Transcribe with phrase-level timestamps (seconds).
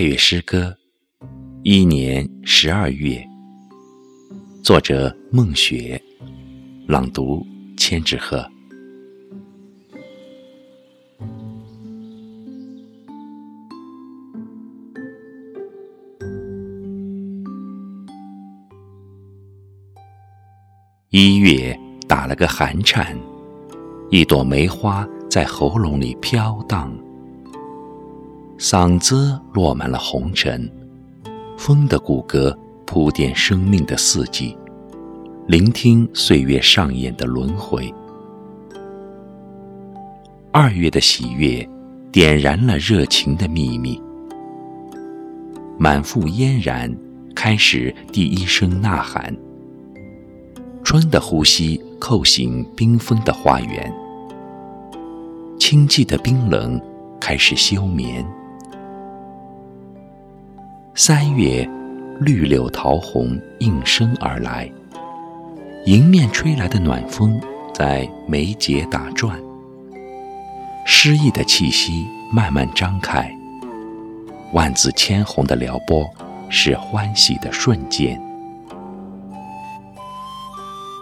[0.00, 0.74] 配乐诗歌
[1.62, 3.16] 《一年十二月》，
[4.64, 6.02] 作者孟雪，
[6.88, 8.42] 朗读千纸鹤。
[21.10, 21.78] 一月
[22.08, 23.14] 打了个寒颤，
[24.08, 26.90] 一朵梅花在喉咙里飘荡。
[28.60, 30.70] 嗓子落满了红尘，
[31.56, 34.54] 风的骨骼铺垫生命的四季，
[35.46, 37.90] 聆听岁月上演的轮回。
[40.52, 41.66] 二月的喜悦，
[42.12, 43.98] 点燃了热情的秘密。
[45.78, 46.94] 满腹嫣然，
[47.34, 49.34] 开始第一声呐喊。
[50.84, 53.90] 春的呼吸扣醒冰封的花园，
[55.58, 56.78] 清寂的冰冷
[57.18, 58.22] 开始休眠。
[60.94, 61.68] 三月，
[62.18, 64.70] 绿柳桃红应声而来，
[65.86, 67.40] 迎面吹来的暖风
[67.72, 69.40] 在眉睫打转，
[70.84, 73.32] 诗意的气息慢慢张开。
[74.52, 76.04] 万紫千红的撩拨，
[76.48, 78.20] 是欢喜的瞬间。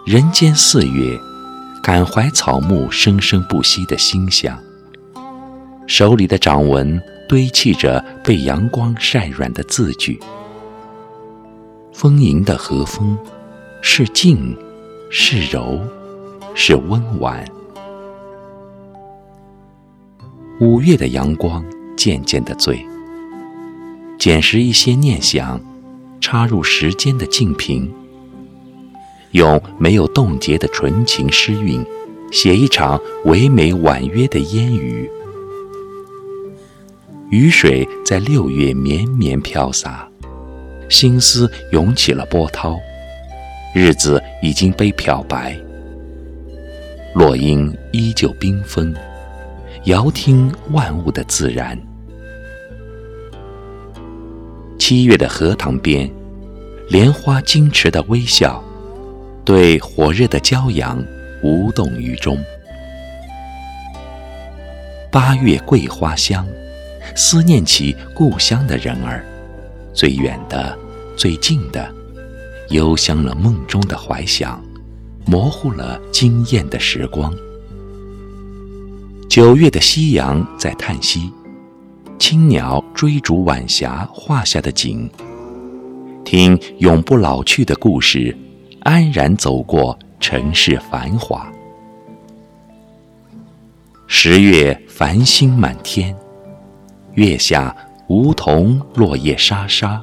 [0.05, 1.17] 人间四月，
[1.81, 4.57] 感怀草木生生不息的馨香，
[5.89, 7.01] 手里的掌纹。
[7.27, 10.19] 堆砌着被阳光晒软的字句，
[11.93, 13.15] 丰盈的和风，
[13.83, 14.57] 是静，
[15.11, 15.79] 是柔，
[16.55, 17.45] 是温婉。
[20.59, 21.63] 五月的阳光
[21.95, 22.83] 渐渐的醉，
[24.17, 25.61] 捡拾一些念想，
[26.19, 27.93] 插入时间的静瓶，
[29.33, 31.85] 用没有冻结的纯情诗韵，
[32.31, 35.07] 写一场唯美婉约的烟雨。
[37.29, 40.09] 雨水在六月绵绵飘洒，
[40.89, 42.79] 心思涌起了波涛，
[43.71, 45.55] 日子已经被漂白，
[47.13, 48.95] 落英依旧缤纷，
[49.83, 51.79] 遥听万物的自然。
[54.79, 56.09] 七月的荷塘边，
[56.89, 58.63] 莲花矜持的微笑，
[59.45, 61.05] 对火热的骄阳
[61.43, 62.43] 无动于衷。
[65.11, 66.43] 八月桂花香。
[67.15, 69.25] 思念起故乡的人儿，
[69.93, 70.77] 最远的、
[71.15, 71.93] 最近的，
[72.69, 74.61] 幽香了梦中的怀想，
[75.25, 77.33] 模糊了惊艳的时光。
[79.29, 81.31] 九月的夕阳在叹息，
[82.17, 85.09] 青鸟追逐晚霞画下的景，
[86.25, 88.35] 听永不老去的故事，
[88.81, 91.51] 安然走过尘世繁华。
[94.07, 96.15] 十月繁星满天。
[97.19, 97.75] 月下
[98.07, 100.01] 梧桐落叶沙沙，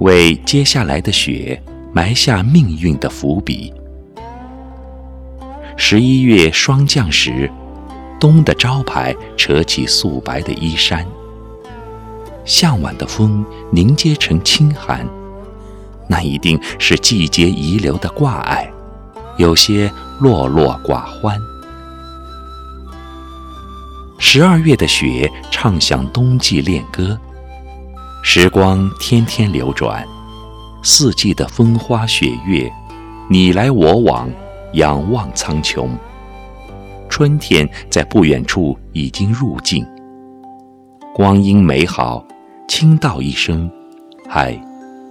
[0.00, 1.62] 为接下来的雪
[1.92, 3.72] 埋下命运的伏笔。
[5.76, 7.48] 十一月霜降时，
[8.18, 11.06] 冬的招牌扯起素白的衣衫，
[12.44, 15.06] 向晚的风凝结成清寒，
[16.08, 18.68] 那一定是季节遗留的挂碍，
[19.36, 21.40] 有些落落寡欢。
[24.30, 27.18] 十二月的雪唱响冬季恋歌，
[28.22, 30.06] 时光天天流转，
[30.82, 32.70] 四季的风花雪月，
[33.30, 34.30] 你来我往，
[34.74, 35.88] 仰望苍穹。
[37.08, 39.82] 春天在不远处已经入境，
[41.14, 42.22] 光阴美好，
[42.68, 43.70] 轻道一声，
[44.28, 44.60] 嗨，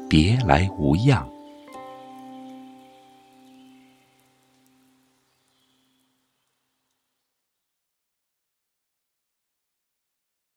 [0.07, 1.27] 别来无恙。